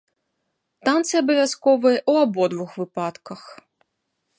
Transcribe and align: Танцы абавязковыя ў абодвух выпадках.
Танцы 0.89 1.13
абавязковыя 1.21 1.99
ў 2.11 2.25
абодвух 2.25 2.69
выпадках. 2.83 3.41